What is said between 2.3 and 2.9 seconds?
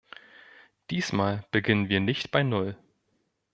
bei Null.